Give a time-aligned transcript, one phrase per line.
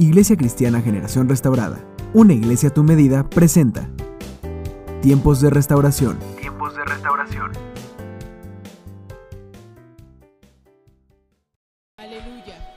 [0.00, 3.90] Iglesia Cristiana Generación Restaurada, una iglesia a tu medida, presenta
[5.02, 6.20] Tiempos de Restauración.
[6.38, 7.50] Tiempos de Restauración.
[11.96, 12.76] Aleluya.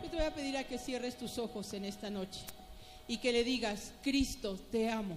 [0.00, 2.46] Yo te voy a pedir a que cierres tus ojos en esta noche
[3.08, 5.16] y que le digas, Cristo, te amo.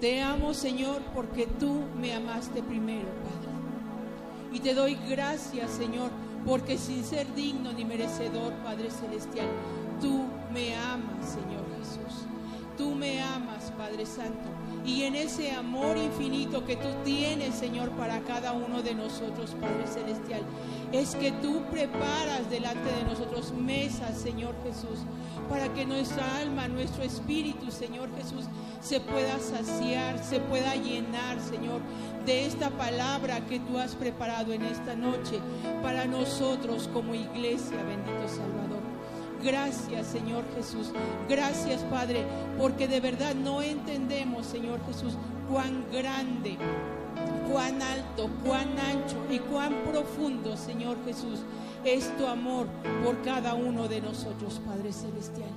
[0.00, 3.50] Te amo, Señor, porque tú me amaste primero, Padre.
[4.52, 6.12] Y te doy gracias, Señor,
[6.46, 9.48] porque sin ser digno ni merecedor, Padre Celestial,
[10.02, 12.26] tú me amas, Señor Jesús.
[12.76, 14.48] Tú me amas, Padre Santo.
[14.84, 19.86] Y en ese amor infinito que tú tienes, Señor, para cada uno de nosotros, Padre
[19.86, 20.42] Celestial,
[20.90, 25.04] es que tú preparas delante de nosotros mesas, Señor Jesús,
[25.48, 28.46] para que nuestra alma, nuestro espíritu, Señor Jesús,
[28.80, 31.80] se pueda saciar, se pueda llenar, Señor,
[32.26, 35.38] de esta palabra que tú has preparado en esta noche
[35.82, 38.81] para nosotros como iglesia, bendito Salvador.
[39.42, 40.92] Gracias, Señor Jesús.
[41.28, 42.24] Gracias, Padre,
[42.58, 45.14] porque de verdad no entendemos, Señor Jesús,
[45.50, 46.56] cuán grande,
[47.50, 51.40] cuán alto, cuán ancho y cuán profundo, Señor Jesús,
[51.84, 52.68] es tu amor
[53.04, 55.50] por cada uno de nosotros, Padre Celestial.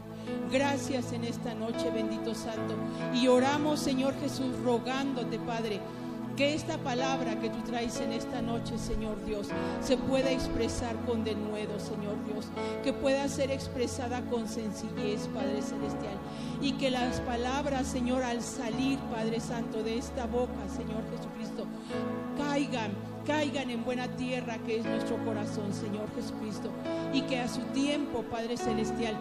[0.51, 2.75] Gracias en esta noche, bendito Santo.
[3.13, 5.79] Y oramos, Señor Jesús, rogándote, Padre
[6.35, 9.47] que esta palabra que tú traes en esta noche, Señor Dios,
[9.81, 12.47] se pueda expresar con denuedo, Señor Dios.
[12.83, 16.17] Que pueda ser expresada con sencillez, Padre Celestial.
[16.61, 21.65] Y que las palabras, Señor, al salir, Padre Santo, de esta boca, Señor Jesucristo,
[22.37, 22.91] caigan,
[23.25, 26.69] caigan en buena tierra que es nuestro corazón, Señor Jesucristo.
[27.13, 29.15] Y que a su tiempo, Padre Celestial,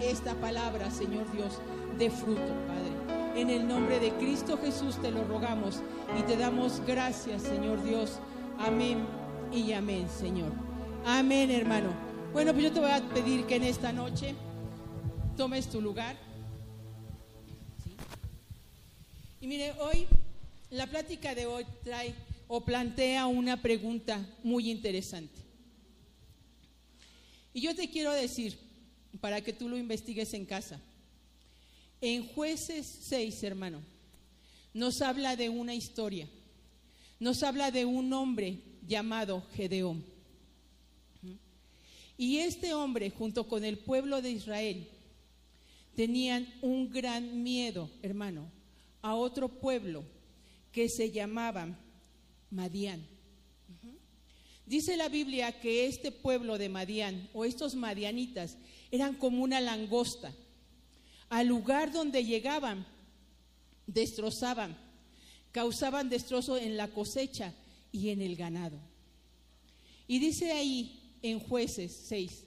[0.00, 1.60] esta palabra, Señor Dios,
[1.96, 2.93] dé fruto, Padre.
[3.34, 5.82] En el nombre de Cristo Jesús te lo rogamos
[6.16, 8.20] y te damos gracias, Señor Dios.
[8.60, 9.04] Amén
[9.52, 10.52] y amén, Señor.
[11.04, 11.92] Amén, hermano.
[12.32, 14.36] Bueno, pues yo te voy a pedir que en esta noche
[15.36, 16.16] tomes tu lugar.
[19.40, 20.06] Y mire, hoy,
[20.70, 22.14] la plática de hoy trae
[22.46, 25.40] o plantea una pregunta muy interesante.
[27.52, 28.56] Y yo te quiero decir,
[29.20, 30.80] para que tú lo investigues en casa,
[32.04, 33.80] en jueces 6, hermano,
[34.74, 36.28] nos habla de una historia.
[37.18, 40.04] Nos habla de un hombre llamado Gedeón.
[42.18, 44.86] Y este hombre, junto con el pueblo de Israel,
[45.96, 48.50] tenían un gran miedo, hermano,
[49.00, 50.04] a otro pueblo
[50.72, 51.78] que se llamaba
[52.50, 53.02] Madián.
[54.66, 58.58] Dice la Biblia que este pueblo de Madián, o estos madianitas,
[58.90, 60.34] eran como una langosta
[61.28, 62.86] al lugar donde llegaban,
[63.86, 64.76] destrozaban,
[65.52, 67.52] causaban destrozo en la cosecha
[67.92, 68.78] y en el ganado.
[70.06, 72.44] Y dice ahí en jueces 6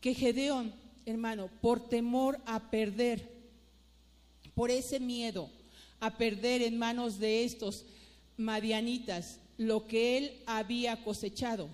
[0.00, 0.74] que Gedeón,
[1.06, 3.32] hermano, por temor a perder,
[4.54, 5.50] por ese miedo
[6.00, 7.86] a perder en manos de estos
[8.36, 11.70] madianitas lo que él había cosechado,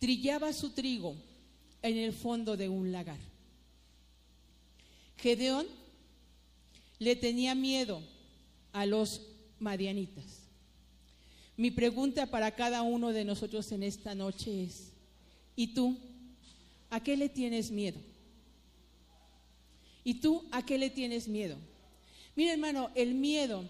[0.00, 1.14] trillaba su trigo
[1.82, 3.31] en el fondo de un lagar.
[5.22, 5.66] Gedeón
[6.98, 8.02] le tenía miedo
[8.72, 9.20] a los
[9.60, 10.40] madianitas.
[11.56, 14.90] Mi pregunta para cada uno de nosotros en esta noche es,
[15.54, 15.96] ¿y tú
[16.90, 18.00] a qué le tienes miedo?
[20.02, 21.56] ¿Y tú a qué le tienes miedo?
[22.34, 23.68] Mira hermano, el miedo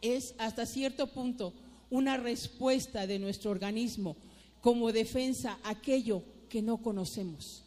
[0.00, 1.52] es hasta cierto punto
[1.90, 4.16] una respuesta de nuestro organismo
[4.62, 7.63] como defensa a aquello que no conocemos.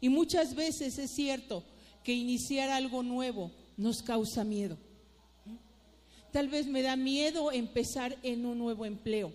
[0.00, 1.62] Y muchas veces es cierto
[2.02, 4.78] que iniciar algo nuevo nos causa miedo.
[6.32, 9.32] Tal vez me da miedo empezar en un nuevo empleo.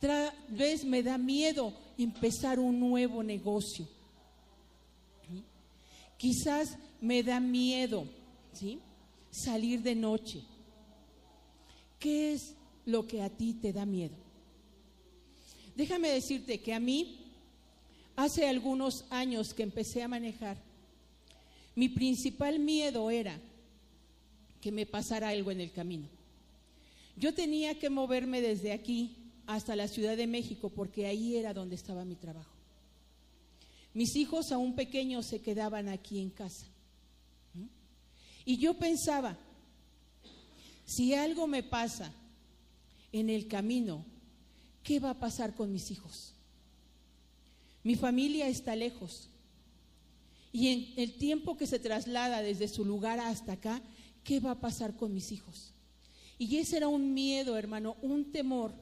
[0.00, 3.86] Tal vez me da miedo empezar un nuevo negocio.
[6.18, 8.06] Quizás me da miedo
[8.52, 8.80] ¿sí?
[9.30, 10.42] salir de noche.
[11.98, 12.54] ¿Qué es
[12.84, 14.16] lo que a ti te da miedo?
[15.76, 17.21] Déjame decirte que a mí
[18.16, 20.56] Hace algunos años que empecé a manejar,
[21.74, 23.38] mi principal miedo era
[24.60, 26.08] que me pasara algo en el camino.
[27.16, 29.16] Yo tenía que moverme desde aquí
[29.46, 32.54] hasta la Ciudad de México porque ahí era donde estaba mi trabajo.
[33.94, 36.66] Mis hijos aún pequeños se quedaban aquí en casa.
[38.44, 39.36] Y yo pensaba,
[40.84, 42.12] si algo me pasa
[43.12, 44.04] en el camino,
[44.82, 46.31] ¿qué va a pasar con mis hijos?
[47.82, 49.28] Mi familia está lejos.
[50.52, 53.82] Y en el tiempo que se traslada desde su lugar hasta acá,
[54.22, 55.72] ¿qué va a pasar con mis hijos?
[56.38, 58.72] Y ese era un miedo, hermano, un temor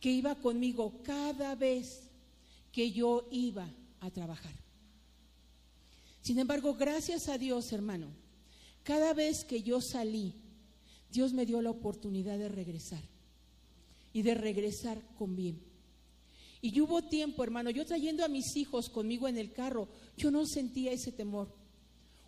[0.00, 2.10] que iba conmigo cada vez
[2.72, 3.68] que yo iba
[4.00, 4.54] a trabajar.
[6.22, 8.08] Sin embargo, gracias a Dios, hermano,
[8.84, 10.34] cada vez que yo salí,
[11.10, 13.02] Dios me dio la oportunidad de regresar
[14.12, 15.71] y de regresar con bien.
[16.64, 20.46] Y hubo tiempo, hermano, yo trayendo a mis hijos conmigo en el carro, yo no
[20.46, 21.52] sentía ese temor.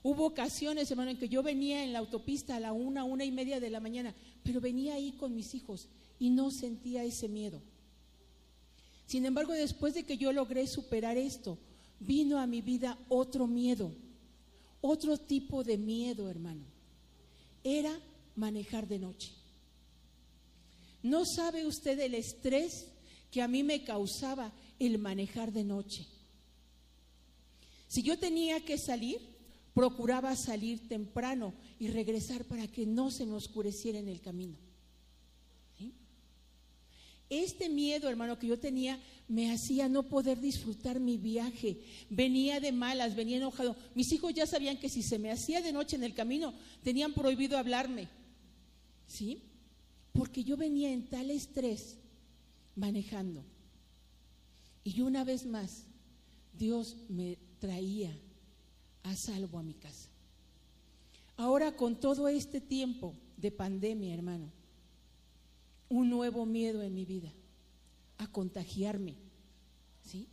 [0.03, 3.31] Hubo ocasiones, hermano, en que yo venía en la autopista a la una, una y
[3.31, 5.89] media de la mañana, pero venía ahí con mis hijos
[6.19, 7.63] y no sentía ese miedo.
[9.07, 11.57] Sin embargo, después de que yo logré superar esto,
[12.01, 13.93] vino a mi vida otro miedo,
[14.81, 16.65] otro tipo de miedo, hermano.
[17.63, 17.97] Era
[18.35, 19.33] manejar de noche.
[21.05, 22.91] No sabe usted el estrés
[23.35, 26.07] que a mí me causaba el manejar de noche.
[27.89, 29.19] Si yo tenía que salir,
[29.75, 34.57] procuraba salir temprano y regresar para que no se me oscureciera en el camino.
[37.29, 41.79] Este miedo, hermano, que yo tenía me hacía no poder disfrutar mi viaje.
[42.11, 43.75] Venía de malas, venía enojado.
[43.97, 46.55] Mis hijos ya sabían que si se me hacía de noche en el camino,
[46.85, 48.07] tenían prohibido hablarme.
[49.09, 49.43] ¿Sí?
[50.13, 51.97] Porque yo venía en tal estrés
[52.77, 53.45] manejando.
[54.83, 55.87] Y una vez más,
[56.57, 58.17] Dios me traía
[59.03, 60.09] a salvo a mi casa.
[61.37, 64.51] Ahora con todo este tiempo de pandemia, hermano,
[65.89, 67.33] un nuevo miedo en mi vida,
[68.19, 69.17] a contagiarme,
[70.05, 70.29] ¿sí?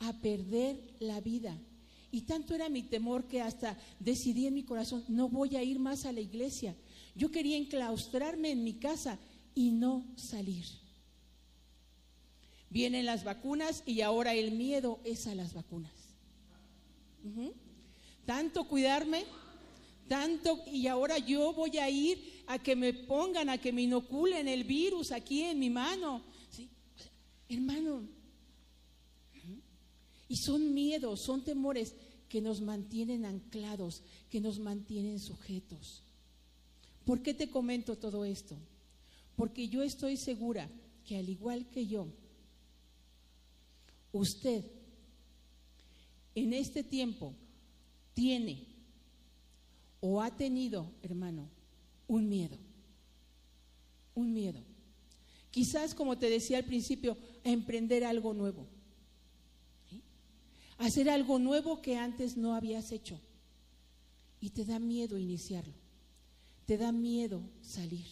[0.00, 1.58] A perder la vida.
[2.10, 5.78] Y tanto era mi temor que hasta decidí en mi corazón, no voy a ir
[5.80, 6.76] más a la iglesia,
[7.16, 9.18] yo quería enclaustrarme en mi casa
[9.54, 10.64] y no salir.
[12.74, 15.92] Vienen las vacunas y ahora el miedo es a las vacunas.
[18.26, 19.26] Tanto cuidarme,
[20.08, 24.48] tanto, y ahora yo voy a ir a que me pongan, a que me inoculen
[24.48, 26.20] el virus aquí en mi mano.
[27.48, 28.08] Hermano,
[30.28, 31.94] y son miedos, son temores
[32.28, 36.02] que nos mantienen anclados, que nos mantienen sujetos.
[37.04, 38.56] ¿Por qué te comento todo esto?
[39.36, 40.68] Porque yo estoy segura
[41.06, 42.08] que al igual que yo,
[44.18, 44.64] usted
[46.34, 47.34] en este tiempo
[48.14, 48.66] tiene
[50.00, 51.48] o ha tenido, hermano,
[52.08, 52.58] un miedo.
[54.14, 54.60] Un miedo.
[55.50, 58.66] Quizás, como te decía al principio, a emprender algo nuevo.
[60.78, 63.20] Hacer algo nuevo que antes no habías hecho.
[64.40, 65.84] Y te da miedo iniciarlo
[66.66, 68.06] te da miedo salir.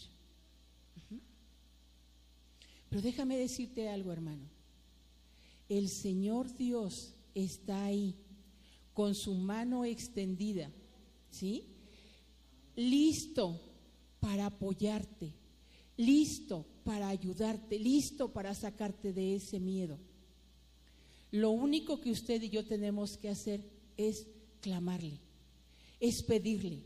[2.88, 4.44] Pero déjame decirte algo, hermano.
[5.72, 8.14] El Señor Dios está ahí
[8.92, 10.70] con su mano extendida,
[11.30, 11.64] ¿sí?
[12.76, 13.58] Listo
[14.20, 15.32] para apoyarte,
[15.96, 19.98] listo para ayudarte, listo para sacarte de ese miedo.
[21.30, 23.64] Lo único que usted y yo tenemos que hacer
[23.96, 24.26] es
[24.60, 25.20] clamarle,
[26.00, 26.82] es pedirle,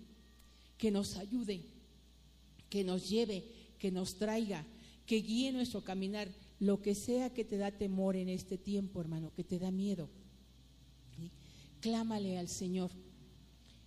[0.79, 1.61] que nos ayude,
[2.71, 3.51] que nos lleve,
[3.81, 4.65] que nos traiga,
[5.07, 9.33] que guíe nuestro caminar, lo que sea que te da temor en este tiempo, hermano,
[9.35, 10.09] que te da miedo.
[11.81, 12.91] Clámale al Señor.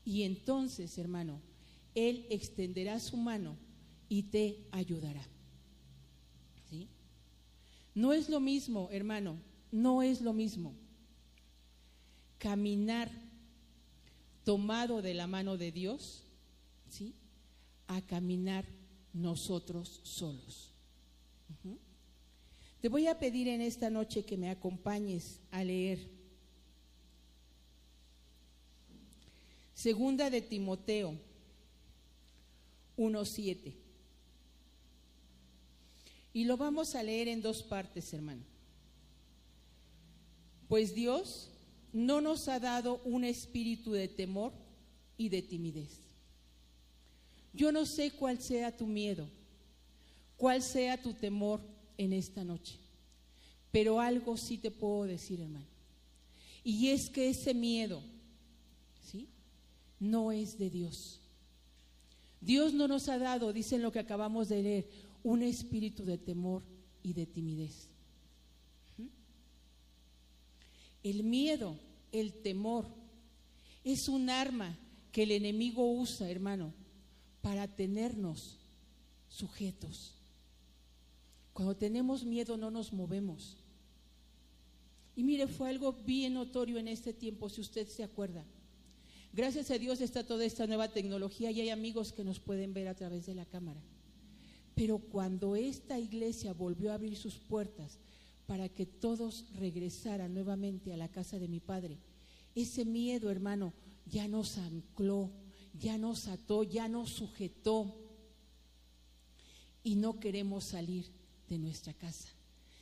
[0.06, 1.42] Y entonces, hermano,
[1.96, 3.58] Él extenderá su mano
[4.08, 5.28] y te ayudará.
[6.70, 6.88] ¿Sí?
[7.96, 9.38] No es lo mismo, hermano,
[9.72, 10.74] no es lo mismo
[12.40, 13.12] caminar
[14.46, 16.24] tomado de la mano de Dios
[16.90, 17.14] ¿sí?
[17.88, 18.66] a caminar
[19.14, 20.74] nosotros solos.
[22.82, 26.00] Te voy a pedir en esta noche que me acompañes a leer
[29.74, 31.18] Segunda de Timoteo
[32.98, 33.74] 1.7.
[36.34, 38.44] Y lo vamos a leer en dos partes, hermano.
[40.68, 41.50] Pues Dios
[41.94, 44.52] no nos ha dado un espíritu de temor
[45.18, 46.02] y de timidez
[47.54, 49.28] yo no sé cuál sea tu miedo,
[50.38, 51.62] cuál sea tu temor
[52.00, 52.78] en esta noche,
[53.72, 55.68] pero algo sí te puedo decir, hermano.
[56.64, 58.02] Y es que ese miedo,
[59.04, 59.28] ¿sí?
[60.00, 61.20] No es de Dios.
[62.40, 64.90] Dios no nos ha dado, dicen lo que acabamos de leer,
[65.24, 66.64] un espíritu de temor
[67.04, 67.90] y de timidez.
[68.98, 69.08] ¿Mm?
[71.04, 71.78] El miedo,
[72.14, 72.88] el temor,
[73.84, 74.80] es un arma
[75.12, 76.74] que el enemigo usa, hermano,
[77.42, 78.58] para tenernos
[79.28, 80.19] sujetos.
[81.60, 83.58] Cuando tenemos miedo no nos movemos.
[85.14, 88.46] Y mire, fue algo bien notorio en este tiempo, si usted se acuerda.
[89.34, 92.88] Gracias a Dios está toda esta nueva tecnología y hay amigos que nos pueden ver
[92.88, 93.82] a través de la cámara.
[94.74, 98.00] Pero cuando esta iglesia volvió a abrir sus puertas
[98.48, 101.98] para que todos regresaran nuevamente a la casa de mi padre,
[102.56, 103.74] ese miedo, hermano,
[104.06, 105.30] ya nos ancló,
[105.78, 107.98] ya nos ató, ya nos sujetó
[109.84, 111.19] y no queremos salir
[111.50, 112.30] de nuestra casa.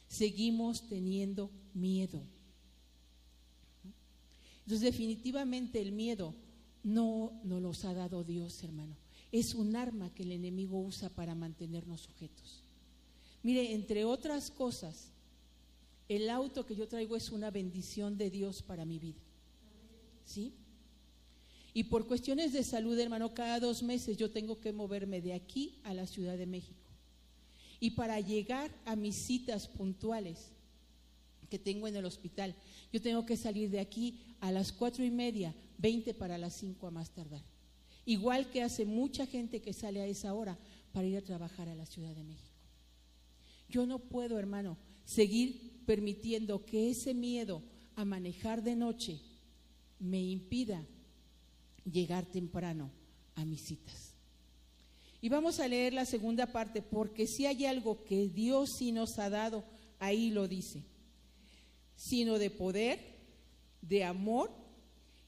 [0.07, 2.23] Seguimos teniendo miedo.
[4.59, 6.35] Entonces definitivamente el miedo
[6.83, 8.95] no nos los ha dado Dios, hermano.
[9.31, 12.63] Es un arma que el enemigo usa para mantenernos sujetos.
[13.43, 15.11] Mire, entre otras cosas,
[16.09, 19.19] el auto que yo traigo es una bendición de Dios para mi vida.
[20.25, 20.53] ¿Sí?
[21.73, 25.79] Y por cuestiones de salud, hermano, cada dos meses yo tengo que moverme de aquí
[25.83, 26.86] a la Ciudad de México.
[27.79, 30.51] Y para llegar a mis citas puntuales
[31.49, 32.55] que tengo en el hospital,
[32.91, 36.87] yo tengo que salir de aquí a las cuatro y media, veinte para las cinco
[36.87, 37.43] a más tardar.
[38.05, 40.57] Igual que hace mucha gente que sale a esa hora
[40.91, 42.55] para ir a trabajar a la Ciudad de México.
[43.69, 47.61] Yo no puedo, hermano, seguir permitiendo que ese miedo
[47.95, 49.19] a manejar de noche
[49.99, 50.85] me impida
[51.83, 52.91] llegar temprano
[53.35, 54.06] a mis citas.
[55.21, 59.17] Y vamos a leer la segunda parte, porque si hay algo que Dios sí nos
[59.17, 59.63] ha dado,
[59.99, 60.83] ahí lo dice,
[61.95, 62.99] sino de poder,
[63.81, 64.51] de amor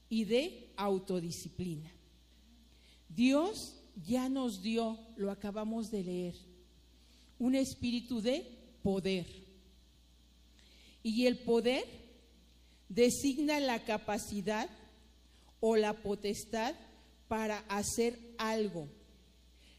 [0.08, 1.90] y de autodisciplina.
[3.08, 3.74] Dios
[4.06, 6.34] ya nos dio, lo acabamos de leer,
[7.38, 8.46] un espíritu de
[8.82, 9.26] poder.
[11.02, 11.84] Y el poder
[12.88, 14.68] designa la capacidad
[15.60, 16.74] o la potestad
[17.28, 18.88] para hacer algo.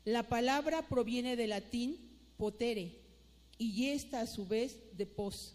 [0.05, 1.98] La palabra proviene del latín
[2.38, 3.00] potere
[3.58, 5.53] y esta a su vez de pos,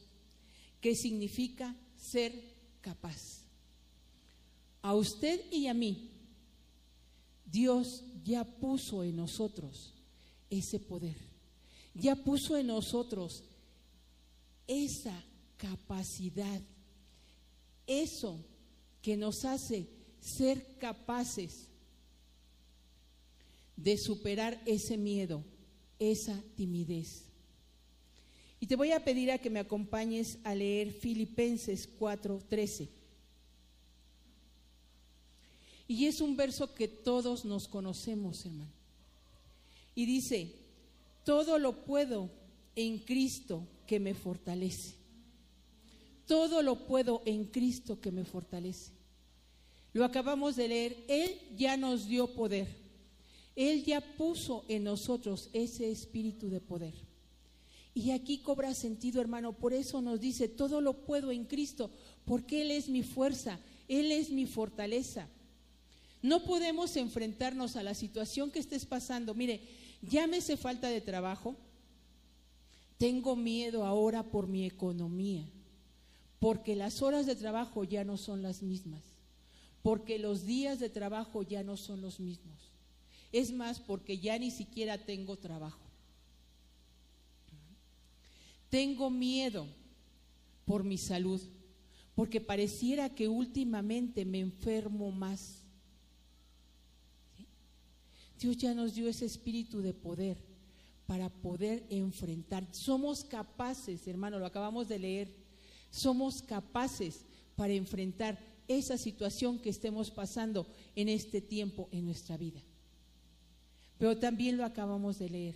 [0.80, 2.32] que significa ser
[2.80, 3.42] capaz.
[4.82, 6.12] A usted y a mí,
[7.44, 9.94] Dios ya puso en nosotros
[10.48, 11.16] ese poder,
[11.94, 13.42] ya puso en nosotros
[14.68, 15.24] esa
[15.56, 16.60] capacidad,
[17.86, 18.38] eso
[19.02, 19.88] que nos hace
[20.20, 21.65] ser capaces
[23.76, 25.44] de superar ese miedo,
[25.98, 27.24] esa timidez.
[28.58, 32.88] Y te voy a pedir a que me acompañes a leer Filipenses 4:13.
[35.88, 38.72] Y es un verso que todos nos conocemos, hermano.
[39.94, 40.52] Y dice,
[41.24, 42.30] todo lo puedo
[42.74, 44.94] en Cristo que me fortalece.
[46.26, 48.90] Todo lo puedo en Cristo que me fortalece.
[49.92, 52.85] Lo acabamos de leer, Él ya nos dio poder.
[53.56, 56.94] Él ya puso en nosotros ese espíritu de poder.
[57.94, 59.54] Y aquí cobra sentido, hermano.
[59.54, 61.90] Por eso nos dice, todo lo puedo en Cristo,
[62.24, 63.58] porque Él es mi fuerza,
[63.88, 65.28] Él es mi fortaleza.
[66.22, 69.34] No podemos enfrentarnos a la situación que estés pasando.
[69.34, 69.60] Mire,
[70.02, 71.56] llámese falta de trabajo.
[72.98, 75.44] Tengo miedo ahora por mi economía,
[76.38, 79.16] porque las horas de trabajo ya no son las mismas
[79.86, 82.72] porque los días de trabajo ya no son los mismos.
[83.32, 85.80] Es más, porque ya ni siquiera tengo trabajo.
[88.68, 89.66] Tengo miedo
[90.64, 91.40] por mi salud,
[92.14, 95.62] porque pareciera que últimamente me enfermo más.
[98.38, 100.36] Dios ya nos dio ese espíritu de poder
[101.06, 102.66] para poder enfrentar.
[102.72, 105.34] Somos capaces, hermano, lo acabamos de leer,
[105.90, 110.66] somos capaces para enfrentar esa situación que estemos pasando
[110.96, 112.60] en este tiempo en nuestra vida.
[113.98, 115.54] Pero también lo acabamos de leer,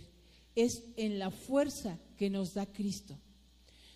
[0.55, 3.17] es en la fuerza que nos da Cristo.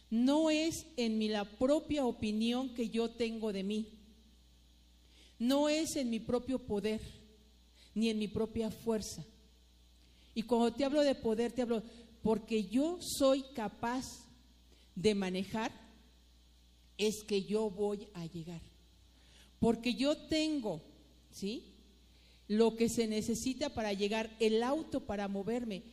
[0.10, 3.88] No es en mi, la propia opinión que yo tengo de mí.
[5.40, 7.02] No es en mi propio poder,
[7.94, 9.26] ni en mi propia fuerza.
[10.34, 11.82] Y cuando te hablo de poder, te hablo
[12.22, 14.06] porque yo soy capaz
[14.96, 15.72] de manejar,
[16.98, 18.62] es que yo voy a llegar.
[19.60, 20.82] Porque yo tengo,
[21.32, 21.75] ¿sí?
[22.48, 25.84] Lo que se necesita para llegar, el auto para moverme,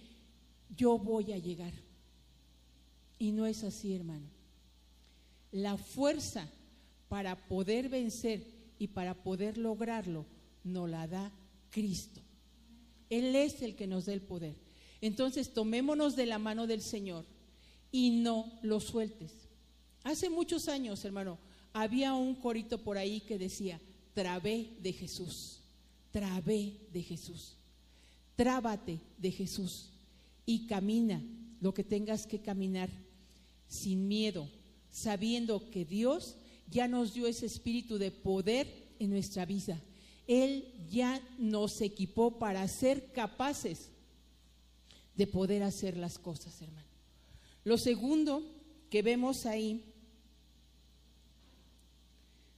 [0.76, 1.72] yo voy a llegar.
[3.18, 4.26] Y no es así, hermano.
[5.50, 6.50] La fuerza
[7.08, 8.46] para poder vencer
[8.78, 10.26] y para poder lograrlo
[10.64, 11.30] nos la da
[11.70, 12.20] Cristo.
[13.10, 14.56] Él es el que nos da el poder.
[15.00, 17.24] Entonces tomémonos de la mano del Señor
[17.90, 19.32] y no lo sueltes.
[20.04, 21.38] Hace muchos años, hermano,
[21.72, 23.80] había un corito por ahí que decía,
[24.14, 25.60] trabé de Jesús,
[26.12, 27.56] trabé de Jesús,
[28.36, 29.90] trábate de Jesús
[30.46, 31.22] y camina
[31.60, 32.90] lo que tengas que caminar
[33.68, 34.48] sin miedo,
[34.90, 36.36] sabiendo que Dios
[36.68, 38.66] ya nos dio ese espíritu de poder
[38.98, 39.80] en nuestra vida.
[40.26, 43.88] Él ya nos equipó para ser capaces
[45.16, 46.86] de poder hacer las cosas, hermano.
[47.64, 48.42] Lo segundo
[48.90, 49.84] que vemos ahí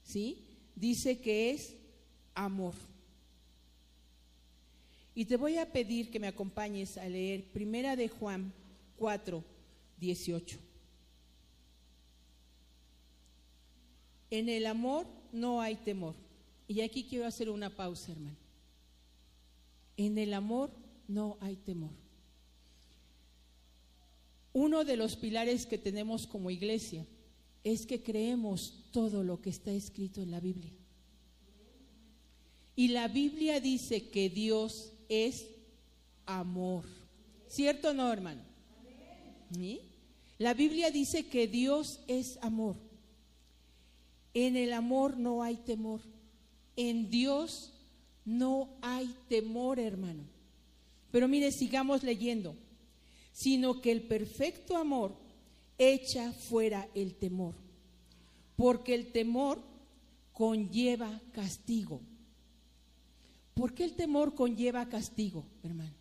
[0.05, 0.45] ¿sí?
[0.75, 1.75] dice que es
[2.35, 2.75] amor.
[5.15, 8.53] Y te voy a pedir que me acompañes a leer Primera de Juan
[8.97, 9.45] 4,
[9.99, 10.59] 18.
[14.31, 16.17] En el amor no hay temor.
[16.67, 18.37] Y aquí quiero hacer una pausa, hermano.
[19.97, 20.71] En el amor
[21.07, 21.93] no hay temor.
[24.53, 27.07] Uno de los pilares que tenemos como iglesia
[27.63, 30.73] es que creemos todo lo que está escrito en la Biblia.
[32.77, 35.47] Y la Biblia dice que Dios es
[36.27, 36.85] amor.
[37.49, 38.43] ¿Cierto o no, hermano?
[40.39, 42.77] La Biblia dice que Dios es amor.
[44.33, 46.01] En el amor no hay temor.
[46.77, 47.73] En Dios
[48.25, 50.25] no hay temor, hermano.
[51.13, 52.57] Pero mire, sigamos leyendo.
[53.33, 55.15] Sino que el perfecto amor
[55.79, 57.55] echa fuera el temor.
[58.57, 59.63] Porque el temor
[60.33, 62.01] conlleva castigo.
[63.55, 65.95] ¿Por qué el temor conlleva castigo, hermano?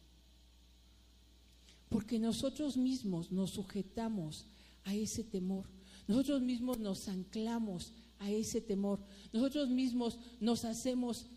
[1.90, 4.48] Porque nosotros mismos nos sujetamos
[4.84, 5.70] a ese temor.
[6.08, 9.00] Nosotros mismos nos anclamos a ese temor.
[9.32, 11.28] Nosotros mismos nos hacemos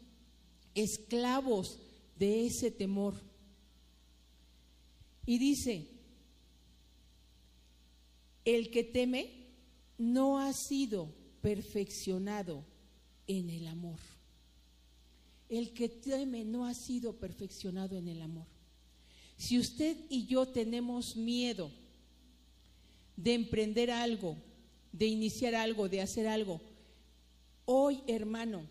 [0.75, 1.78] esclavos
[2.18, 3.14] de ese temor.
[5.26, 5.88] Y dice,
[8.44, 9.49] el que teme
[9.99, 12.64] no ha sido perfeccionado
[13.26, 13.99] en el amor.
[15.48, 18.46] El que teme no ha sido perfeccionado en el amor.
[19.36, 21.70] Si usted y yo tenemos miedo
[23.16, 24.36] de emprender algo,
[24.92, 26.60] de iniciar algo, de hacer algo,
[27.64, 28.66] hoy hermano,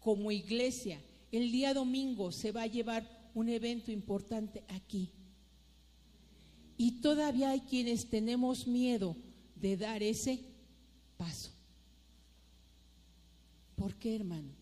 [0.00, 1.00] como iglesia,
[1.30, 5.10] el día domingo se va a llevar un evento importante aquí.
[6.76, 9.14] Y todavía hay quienes tenemos miedo
[9.54, 10.40] de dar ese
[11.16, 11.50] paso.
[13.76, 14.59] ¿Por qué, hermano?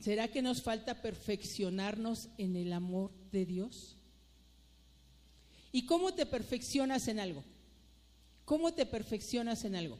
[0.00, 3.96] ¿Será que nos falta perfeccionarnos en el amor de Dios?
[5.72, 7.44] ¿Y cómo te perfeccionas en algo?
[8.44, 9.98] ¿Cómo te perfeccionas en algo?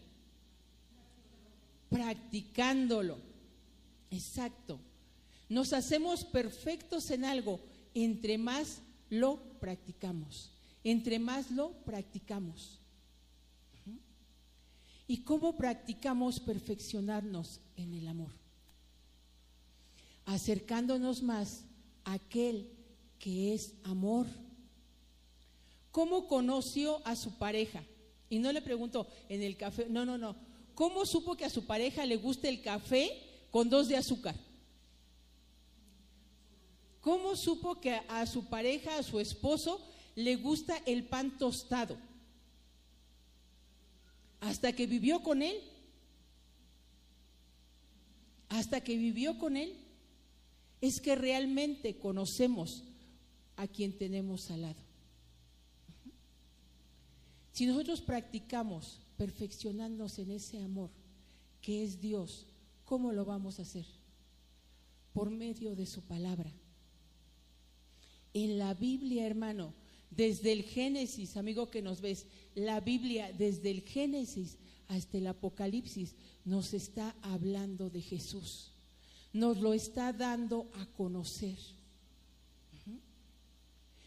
[1.91, 3.19] Practicándolo.
[4.11, 4.81] Exacto.
[5.49, 7.61] Nos hacemos perfectos en algo
[7.95, 8.81] entre más
[9.11, 10.53] lo practicamos.
[10.85, 12.81] Entre más lo practicamos.
[15.07, 18.48] ¿Y cómo practicamos perfeccionarnos en el amor?
[20.29, 21.65] Acercándonos más
[22.05, 22.71] a aquel
[23.19, 24.27] que es amor.
[25.91, 27.83] ¿Cómo conoció a su pareja?
[28.29, 30.37] Y no le pregunto en el café, no, no, no.
[30.75, 33.11] ¿Cómo supo que a su pareja le gusta el café
[33.51, 34.35] con dos de azúcar?
[37.01, 39.81] ¿Cómo supo que a su pareja, a su esposo,
[40.15, 41.97] le gusta el pan tostado?
[44.41, 45.59] Hasta que vivió con él.
[48.51, 49.88] Hasta que vivió con él
[50.81, 52.85] es que realmente conocemos
[53.57, 54.81] a quien tenemos al lado.
[57.53, 60.91] Si nosotros practicamos perfeccionándonos en ese amor
[61.61, 62.47] que es Dios,
[62.85, 63.85] ¿cómo lo vamos a hacer?
[65.13, 66.53] Por medio de su palabra.
[68.33, 69.75] En la Biblia, hermano,
[70.11, 76.15] desde el Génesis, amigo que nos ves, la Biblia desde el Génesis hasta el Apocalipsis
[76.45, 78.73] nos está hablando de Jesús
[79.39, 81.59] nos lo está dando a conocer.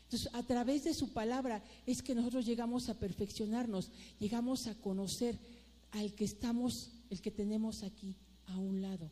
[0.03, 3.89] Entonces, a través de su palabra es que nosotros llegamos a perfeccionarnos,
[4.19, 5.39] llegamos a conocer
[5.91, 8.17] al que estamos, el que tenemos aquí
[8.47, 9.09] a un lado,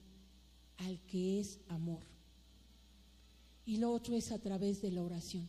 [0.75, 2.03] al que es amor.
[3.65, 5.47] Y lo otro es a través de la oración.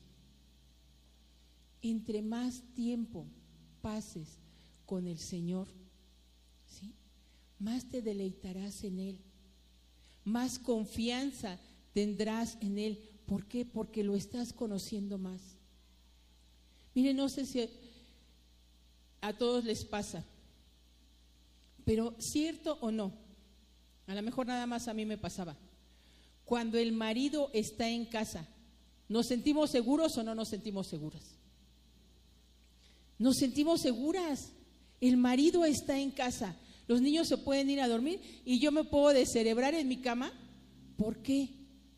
[1.82, 3.26] Entre más tiempo
[3.82, 4.38] pases
[4.86, 5.66] con el Señor,
[6.68, 6.94] ¿sí?
[7.58, 9.18] más te deleitarás en Él
[10.30, 11.58] más confianza
[11.92, 12.98] tendrás en Él.
[13.26, 13.64] ¿Por qué?
[13.64, 15.40] Porque lo estás conociendo más.
[16.94, 17.68] Mire, no sé si
[19.20, 20.24] a todos les pasa,
[21.84, 23.12] pero cierto o no,
[24.06, 25.56] a lo mejor nada más a mí me pasaba.
[26.44, 28.48] Cuando el marido está en casa,
[29.08, 31.36] ¿nos sentimos seguros o no nos sentimos seguras?
[33.18, 34.50] Nos sentimos seguras.
[35.00, 36.56] El marido está en casa.
[36.90, 40.32] Los niños se pueden ir a dormir y yo me puedo descerebrar en mi cama.
[40.96, 41.48] ¿Por qué?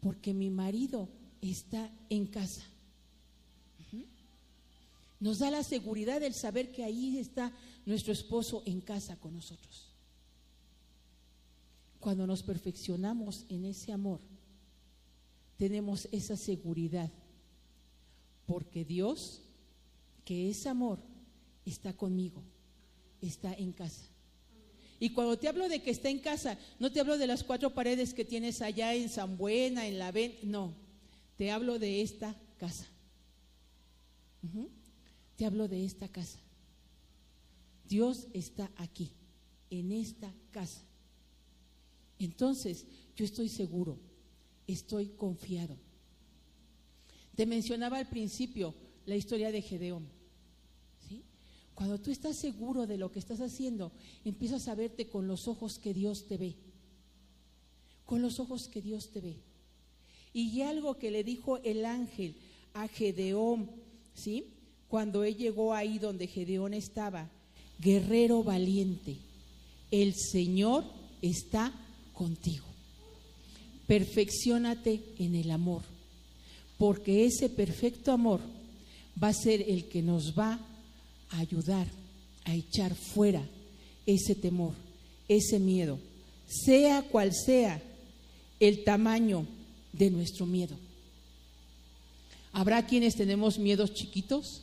[0.00, 1.09] Porque mi marido
[1.40, 2.62] está en casa.
[5.18, 7.50] Nos da la seguridad del saber que ahí está
[7.87, 9.94] nuestro esposo en casa con nosotros.
[11.98, 14.20] Cuando nos perfeccionamos en ese amor,
[15.57, 17.11] tenemos esa seguridad,
[18.44, 19.40] porque Dios,
[20.26, 20.98] que es amor,
[21.64, 22.42] está conmigo,
[23.22, 24.12] está en casa.
[25.03, 27.75] Y cuando te hablo de que está en casa, no te hablo de las cuatro
[27.75, 30.77] paredes que tienes allá en San Buena, en la Ven, no,
[31.37, 32.87] te hablo de esta casa.
[35.35, 36.38] Te hablo de esta casa.
[37.88, 39.11] Dios está aquí,
[39.71, 40.83] en esta casa.
[42.21, 42.87] Entonces,
[43.17, 43.99] yo estoy seguro,
[44.69, 45.77] estoy confiado.
[47.35, 48.73] Te mencionaba al principio
[49.07, 50.21] la historia de Gedeón.
[51.74, 53.92] Cuando tú estás seguro de lo que estás haciendo,
[54.24, 56.54] empiezas a verte con los ojos que Dios te ve.
[58.04, 59.37] Con los ojos que Dios te ve.
[60.35, 62.35] Y algo que le dijo el ángel
[62.74, 63.70] a Gedeón,
[64.14, 64.46] ¿sí?
[64.88, 67.30] Cuando él llegó ahí donde Gedeón estaba,
[67.78, 69.16] guerrero valiente,
[69.90, 70.85] el Señor
[71.20, 71.72] está
[72.12, 72.66] contigo.
[73.87, 75.82] Perfeccionate en el amor,
[76.78, 78.40] porque ese perfecto amor
[79.22, 80.71] va a ser el que nos va a
[81.33, 81.87] ayudar
[82.45, 83.42] a echar fuera
[84.07, 84.75] ese temor,
[85.29, 85.99] ese miedo,
[86.47, 87.81] sea cual sea
[88.61, 89.47] el tamaño
[89.92, 90.77] de nuestro miedo.
[92.53, 94.62] Habrá quienes tenemos miedos chiquitos,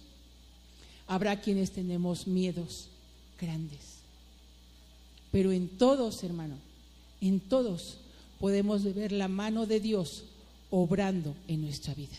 [1.08, 2.88] habrá quienes tenemos miedos
[3.40, 4.00] grandes.
[5.32, 6.56] Pero en todos, hermano,
[7.22, 7.98] en todos
[8.40, 10.24] podemos ver la mano de Dios
[10.70, 12.16] obrando en nuestra vida.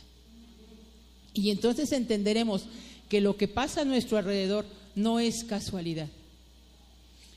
[1.33, 2.65] Y entonces entenderemos
[3.11, 6.07] que lo que pasa a nuestro alrededor no es casualidad.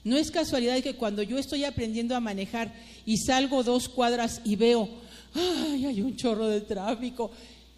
[0.03, 2.71] No es casualidad que cuando yo estoy aprendiendo a manejar
[3.05, 4.88] y salgo dos cuadras y veo,
[5.33, 7.31] ay, hay un chorro de tráfico,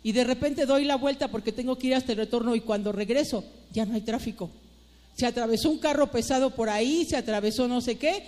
[0.04, 2.92] y de repente doy la vuelta porque tengo que ir hasta el retorno y cuando
[2.92, 4.52] regreso ya no hay tráfico.
[5.16, 8.24] Se atravesó un carro pesado por ahí, se atravesó no sé qué,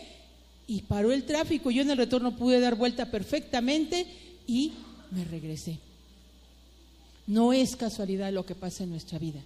[0.66, 1.72] y paró el tráfico.
[1.72, 4.08] Yo en el retorno pude dar vuelta perfectamente
[4.48, 4.72] y
[5.12, 5.78] me regresé.
[7.26, 9.42] No es casualidad lo que pasa en nuestra vida.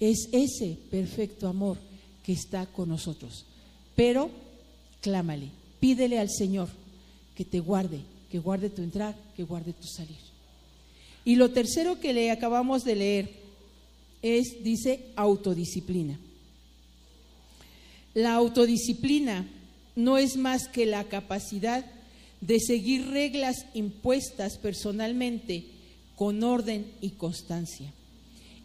[0.00, 1.78] Es ese perfecto amor
[2.24, 3.44] que está con nosotros.
[3.94, 4.30] Pero
[5.00, 5.48] clámale,
[5.80, 6.68] pídele al Señor
[7.36, 10.16] que te guarde, que guarde tu entrar, que guarde tu salir.
[11.24, 13.30] Y lo tercero que le acabamos de leer
[14.22, 16.18] es, dice, autodisciplina.
[18.14, 19.48] La autodisciplina
[19.96, 21.84] no es más que la capacidad
[22.40, 25.64] de seguir reglas impuestas personalmente
[26.14, 27.92] con orden y constancia.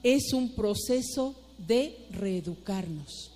[0.04, 3.32] Es un proceso de reeducarnos.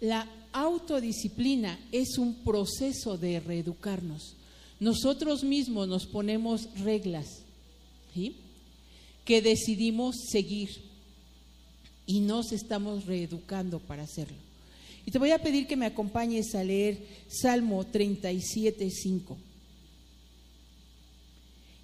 [0.00, 4.34] La autodisciplina es un proceso de reeducarnos.
[4.80, 7.26] Nosotros mismos nos ponemos reglas
[9.24, 10.70] que decidimos seguir
[12.06, 14.36] y nos estamos reeducando para hacerlo.
[15.06, 19.38] Y te voy a pedir que me acompañes a leer Salmo 37, 5.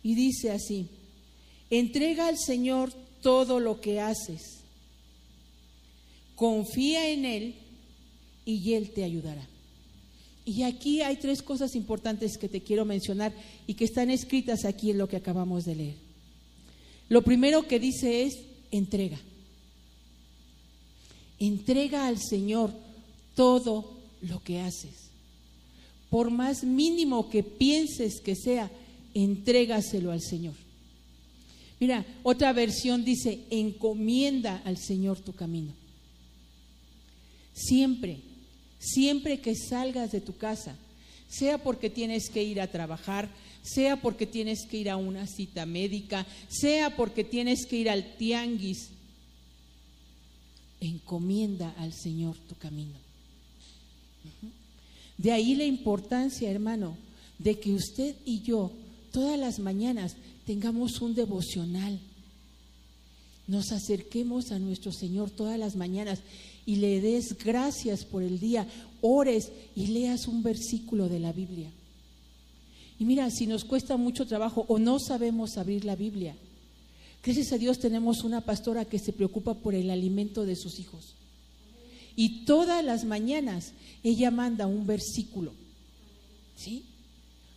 [0.03, 0.89] Y dice así,
[1.71, 4.61] entrega al Señor todo lo que haces,
[6.35, 7.55] confía en Él
[8.45, 9.47] y Él te ayudará.
[10.45, 13.33] Y aquí hay tres cosas importantes que te quiero mencionar
[13.67, 15.95] y que están escritas aquí en lo que acabamos de leer.
[17.09, 18.39] Lo primero que dice es
[18.71, 19.19] entrega.
[21.39, 22.73] Entrega al Señor
[23.35, 25.11] todo lo que haces.
[26.11, 28.71] Por más mínimo que pienses que sea,
[29.15, 30.55] entrégaselo al Señor.
[31.79, 35.73] Mira, otra versión dice, encomienda al Señor tu camino.
[37.53, 38.21] Siempre,
[38.79, 40.77] siempre que salgas de tu casa,
[41.29, 43.29] sea porque tienes que ir a trabajar,
[43.63, 48.17] sea porque tienes que ir a una cita médica, sea porque tienes que ir al
[48.17, 48.91] tianguis,
[50.81, 52.95] encomienda al Señor tu camino.
[55.19, 56.97] De ahí la importancia, hermano,
[57.39, 58.73] de que usted y yo
[59.13, 61.99] todas las mañanas tengamos un devocional.
[63.49, 66.21] Nos acerquemos a nuestro Señor todas las mañanas
[66.65, 68.67] y le des gracias por el día,
[69.01, 71.71] ores y leas un versículo de la Biblia.
[72.99, 76.35] Y mira, si nos cuesta mucho trabajo o no sabemos abrir la Biblia,
[77.23, 81.15] gracias a Dios tenemos una pastora que se preocupa por el alimento de sus hijos.
[82.17, 85.53] Y todas las mañanas ella manda un versículo.
[86.57, 86.85] ¿Sí?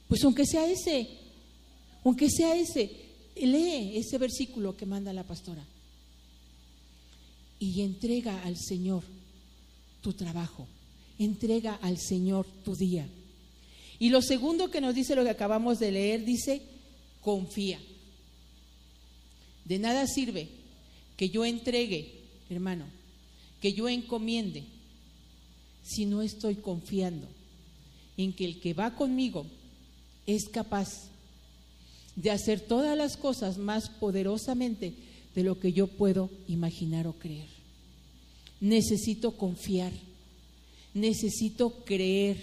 [0.10, 1.08] Pues aunque sea ese,
[2.04, 2.90] aunque sea ese,
[3.36, 5.64] lee ese versículo que manda la pastora.
[7.60, 9.04] Y entrega al Señor
[10.02, 10.68] tu trabajo.
[11.18, 13.08] Entrega al Señor tu día.
[14.00, 16.62] Y lo segundo que nos dice lo que acabamos de leer, dice,
[17.22, 17.80] confía.
[19.66, 20.48] De nada sirve
[21.18, 22.86] que yo entregue, hermano,
[23.62, 24.64] que yo encomiende
[25.84, 27.28] si no estoy confiando
[28.16, 29.46] en que el que va conmigo
[30.26, 31.10] es capaz
[32.22, 34.94] de hacer todas las cosas más poderosamente
[35.34, 37.48] de lo que yo puedo imaginar o creer.
[38.60, 39.94] Necesito confiar,
[40.94, 42.38] necesito creer.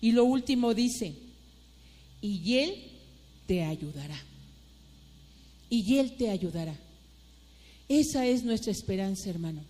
[0.00, 1.14] Y lo último dice,
[2.22, 2.74] y Él
[3.48, 4.22] te ayudará.
[5.68, 6.78] Y Él te ayudará.
[7.88, 9.62] Esa es nuestra esperanza, hermano,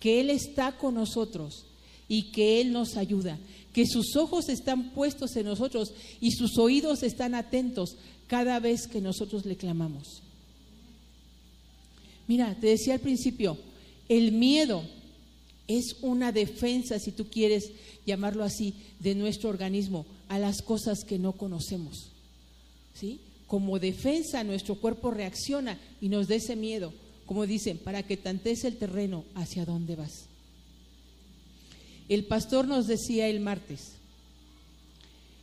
[0.00, 1.66] que Él está con nosotros
[2.08, 3.38] y que Él nos ayuda,
[3.72, 9.00] que sus ojos están puestos en nosotros y sus oídos están atentos cada vez que
[9.00, 10.22] nosotros le clamamos.
[12.26, 13.56] Mira, te decía al principio,
[14.08, 14.82] el miedo
[15.68, 17.70] es una defensa, si tú quieres
[18.04, 22.10] llamarlo así, de nuestro organismo a las cosas que no conocemos.
[22.94, 23.20] ¿Sí?
[23.46, 26.92] Como defensa, nuestro cuerpo reacciona y nos da ese miedo,
[27.26, 30.26] como dicen, para que tantees el terreno hacia dónde vas.
[32.08, 33.92] El pastor nos decía el martes,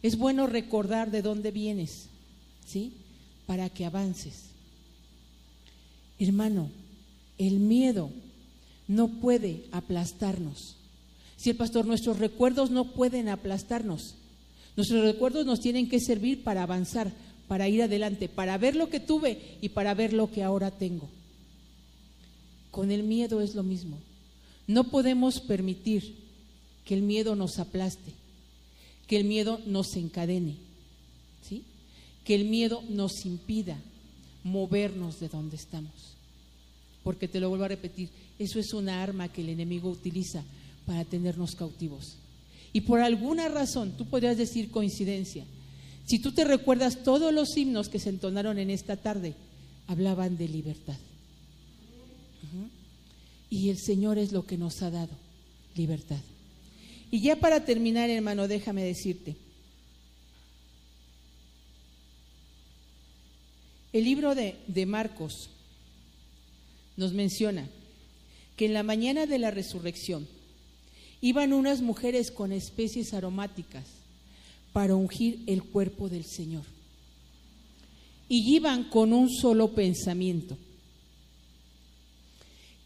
[0.02, 2.08] es bueno recordar de dónde vienes,
[2.66, 2.94] ¿sí?
[3.46, 4.50] Para que avances.
[6.20, 6.70] Hermano,
[7.38, 8.10] el miedo
[8.88, 10.76] no puede aplastarnos.
[11.38, 14.16] Si el pastor, nuestros recuerdos no pueden aplastarnos.
[14.76, 17.12] Nuestros recuerdos nos tienen que servir para avanzar,
[17.48, 21.10] para ir adelante, para ver lo que tuve y para ver lo que ahora tengo.
[22.72, 23.98] Con el miedo es lo mismo.
[24.68, 26.23] No podemos permitir
[26.86, 28.14] que el miedo nos aplaste,
[29.08, 30.56] que el miedo nos encadene,
[31.48, 31.64] ¿sí?
[32.24, 33.80] que el miedo nos impida
[34.44, 35.94] movernos de donde estamos.
[37.04, 40.44] Porque te lo vuelvo a repetir, eso es una arma que el enemigo utiliza
[40.86, 42.16] para tenernos cautivos.
[42.72, 45.46] Y por alguna razón, tú podrías decir coincidencia,
[46.06, 49.36] si tú te recuerdas todos los himnos que se entonaron en esta tarde,
[49.88, 50.98] hablaban de libertad.
[53.50, 55.12] Y el Señor es lo que nos ha dado,
[55.76, 56.20] libertad.
[57.14, 59.36] Y ya para terminar, hermano, déjame decirte,
[63.94, 65.52] el libro de, Marcos
[66.98, 67.70] nos menciona
[68.58, 70.28] que en la mañana de la resurrección
[71.22, 73.86] iban unas mujeres con especies aromáticas
[74.72, 76.64] para ungir el cuerpo del Señor.
[78.28, 80.58] Y iban con un solo pensamiento.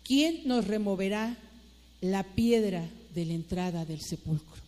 [0.04, 1.38] ¿Quién nos removerá
[2.02, 4.62] la piedra de la entrada del sepulcro?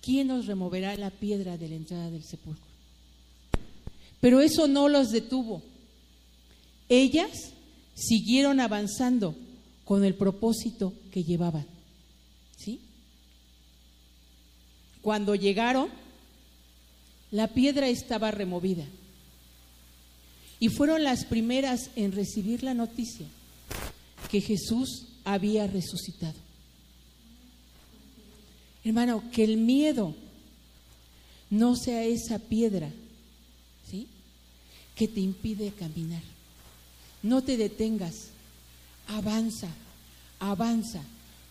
[0.00, 2.64] ¿Quién nos removerá la piedra de la entrada del sepulcro?
[4.20, 5.62] Pero eso no los detuvo.
[6.88, 7.52] Ellas
[7.94, 9.34] siguieron avanzando
[9.84, 11.66] con el propósito que llevaban.
[12.56, 12.80] ¿Sí?
[15.02, 15.88] Cuando llegaron,
[17.30, 18.84] la piedra estaba removida.
[20.60, 23.26] Y fueron las primeras en recibir la noticia
[24.30, 26.34] que Jesús había resucitado.
[28.84, 30.14] Hermano, que el miedo
[31.50, 32.90] no sea esa piedra,
[33.88, 34.08] ¿sí?
[34.96, 36.22] Que te impide caminar.
[37.22, 38.28] No te detengas,
[39.06, 39.68] avanza,
[40.40, 41.02] avanza,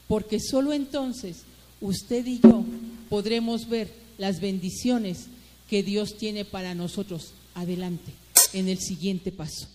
[0.08, 1.44] porque solo entonces
[1.80, 2.66] usted y yo
[3.10, 5.28] podremos ver las bendiciones
[5.70, 8.12] que Dios tiene para nosotros adelante,
[8.54, 9.68] en el siguiente paso.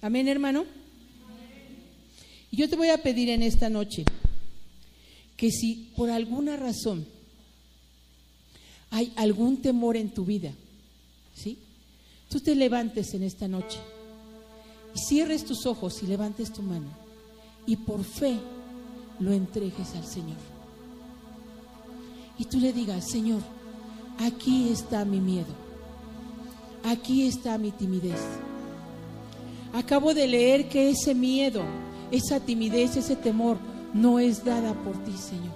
[0.00, 0.64] Amén, hermano.
[2.50, 4.04] Y yo te voy a pedir en esta noche
[5.36, 7.06] que si por alguna razón
[8.90, 10.52] hay algún temor en tu vida,
[11.34, 11.58] ¿sí?
[12.28, 13.78] Tú te levantes en esta noche
[14.94, 16.88] y cierres tus ojos y levantes tu mano
[17.66, 18.36] y por fe
[19.20, 20.36] lo entregues al Señor.
[22.38, 23.42] Y tú le digas, Señor,
[24.18, 25.54] aquí está mi miedo,
[26.84, 28.20] aquí está mi timidez.
[29.72, 31.62] Acabo de leer que ese miedo,
[32.10, 33.58] esa timidez, ese temor
[33.92, 35.54] no es dada por ti, Señor.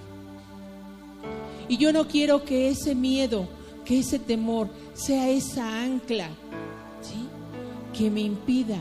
[1.69, 3.49] Y yo no quiero que ese miedo,
[3.85, 6.29] que ese temor sea esa ancla.
[7.97, 8.77] Que me impida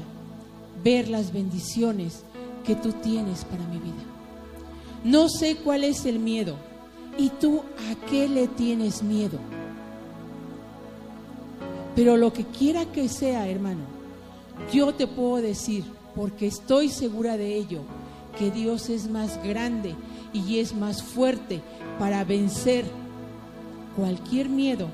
[0.84, 2.24] ver las bendiciones
[2.66, 4.04] que tú tienes para mi vida.
[5.04, 6.56] No sé cuál es el miedo
[7.16, 9.38] y tú a qué le tienes miedo.
[11.96, 13.82] Pero lo que quiera que sea, hermano,
[14.74, 15.84] yo te puedo decir,
[16.15, 17.82] porque estoy segura de ello,
[18.38, 19.95] que Dios es más grande
[20.34, 21.62] y es más fuerte
[21.99, 22.86] para vencer
[23.95, 24.88] cualquier miedo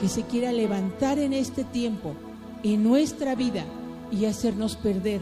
[0.00, 2.14] que se quiera levantar en este tiempo,
[2.62, 3.64] en nuestra vida
[4.10, 5.20] y hacernos perder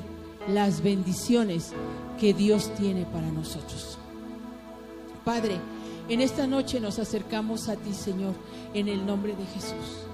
[0.49, 1.73] las bendiciones
[2.19, 3.99] que Dios tiene para nosotros.
[5.25, 5.57] Padre,
[6.09, 8.35] en esta noche nos acercamos a ti, Señor,
[8.75, 10.07] en el nombre de Jesús.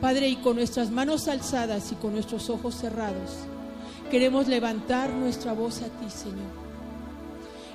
[0.00, 3.46] Padre, y con nuestras manos alzadas y con nuestros ojos cerrados,
[4.14, 6.46] queremos levantar nuestra voz a ti, Señor.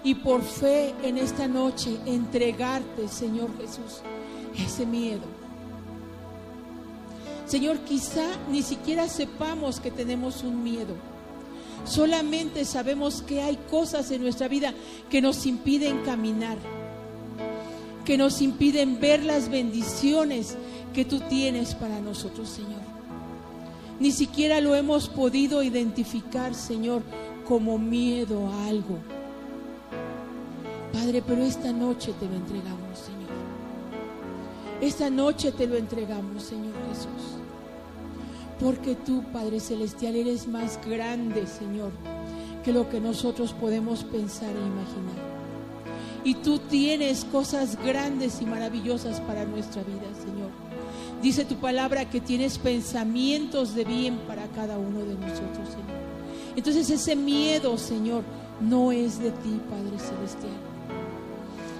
[0.05, 3.99] Y por fe en esta noche entregarte, Señor Jesús,
[4.57, 5.25] ese miedo,
[7.45, 10.95] Señor, quizá ni siquiera sepamos que tenemos un miedo.
[11.83, 14.73] Solamente sabemos que hay cosas en nuestra vida
[15.09, 16.57] que nos impiden caminar,
[18.05, 20.55] que nos impiden ver las bendiciones
[20.93, 22.88] que tú tienes para nosotros, Señor.
[23.99, 27.01] Ni siquiera lo hemos podido identificar, Señor,
[27.45, 28.97] como miedo a algo.
[30.93, 33.29] Padre, pero esta noche te lo entregamos, Señor.
[34.81, 37.37] Esta noche te lo entregamos, Señor Jesús.
[38.59, 41.91] Porque tú, Padre Celestial, eres más grande, Señor,
[42.63, 45.29] que lo que nosotros podemos pensar e imaginar.
[46.23, 50.51] Y tú tienes cosas grandes y maravillosas para nuestra vida, Señor.
[51.21, 55.99] Dice tu palabra que tienes pensamientos de bien para cada uno de nosotros, Señor.
[56.55, 58.23] Entonces ese miedo, Señor,
[58.61, 60.51] no es de ti, Padre Celestial.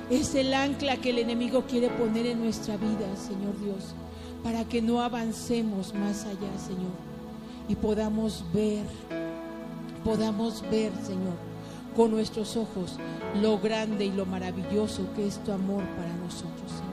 [0.10, 3.94] Es el ancla que el enemigo quiere poner en nuestra vida, Señor Dios,
[4.44, 6.92] para que no avancemos más allá, Señor,
[7.68, 8.86] y podamos ver,
[10.04, 11.36] podamos ver, Señor,
[11.96, 12.98] con nuestros ojos
[13.42, 16.89] lo grande y lo maravilloso que es tu amor para nosotros, Señor.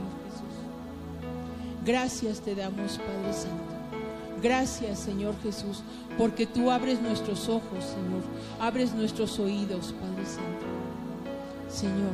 [1.86, 3.76] Gracias te damos, Padre Santo.
[4.42, 5.82] Gracias, Señor Jesús,
[6.18, 8.22] porque tú abres nuestros ojos, Señor,
[8.60, 10.66] abres nuestros oídos, Padre Santo.
[11.68, 12.12] Señor,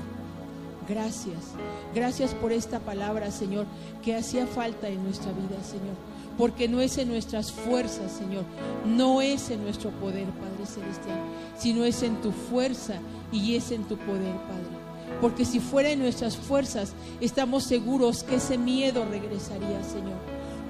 [0.89, 1.55] Gracias.
[1.95, 3.67] Gracias por esta palabra, Señor,
[4.03, 5.95] que hacía falta en nuestra vida, Señor.
[6.37, 8.45] Porque no es en nuestras fuerzas, Señor.
[8.85, 11.21] No es en nuestro poder, Padre Celestial.
[11.57, 12.95] Sino es en tu fuerza
[13.31, 14.82] y es en tu poder, Padre.
[15.23, 20.19] Porque si fuera en nuestras fuerzas, estamos seguros que ese miedo regresaría, Señor.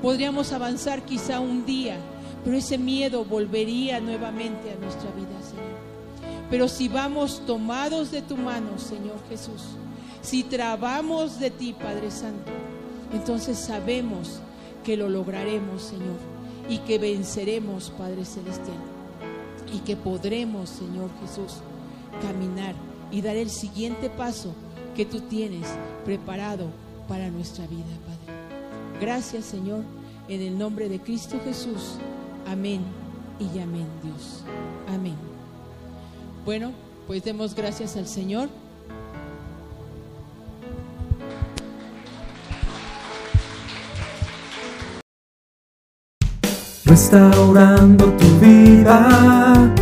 [0.03, 1.97] Podríamos avanzar quizá un día,
[2.45, 6.43] pero ese miedo volvería nuevamente a nuestra vida, Señor.
[6.51, 9.63] Pero si vamos tomados de tu mano, Señor Jesús,
[10.21, 12.53] si trabamos de ti, Padre Santo,
[13.15, 14.41] entonces sabemos
[14.85, 16.19] que lo lograremos, Señor,
[16.69, 18.77] y que venceremos, Padre Celestial,
[19.75, 21.55] y que podremos, Señor Jesús,
[22.21, 22.75] caminar
[23.13, 24.55] y dar el siguiente paso
[24.97, 25.69] que tú tienes
[26.05, 26.67] preparado
[27.09, 28.39] para nuestra vida, Padre.
[29.01, 29.85] Gracias, Señor,
[30.29, 31.99] en el nombre de Cristo Jesús.
[32.49, 32.81] Amén
[33.39, 34.43] y amén, Dios.
[34.89, 35.17] Amén.
[36.45, 36.73] Bueno,
[37.07, 38.49] pues demos gracias al Señor.
[46.85, 49.75] Restaurando tu vida,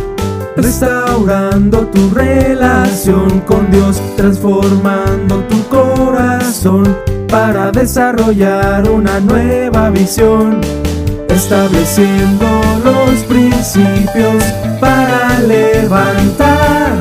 [0.55, 6.97] restaurando tu relación con Dios, transformando tu corazón
[7.29, 10.59] para desarrollar una nueva visión,
[11.29, 12.45] estableciendo
[12.83, 14.43] los principios
[14.79, 16.95] para levantar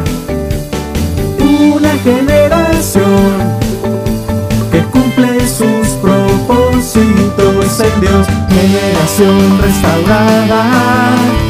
[1.40, 3.60] una generación
[4.70, 11.49] que cumple sus propósitos en Dios generación restaurada.